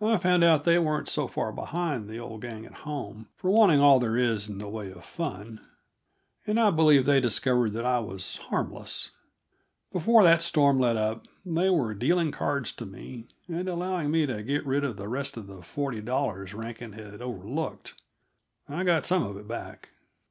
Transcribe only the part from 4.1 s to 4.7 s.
is in the